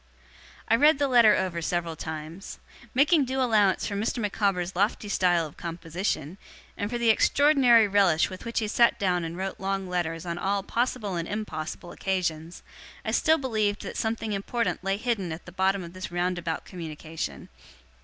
[0.67, 2.57] I read the letter over several times.
[2.95, 4.17] Making due allowance for Mr.
[4.17, 6.39] Micawber's lofty style of composition,
[6.75, 10.39] and for the extraordinary relish with which he sat down and wrote long letters on
[10.39, 12.63] all possible and impossible occasions,
[13.05, 17.49] I still believed that something important lay hidden at the bottom of this roundabout communication.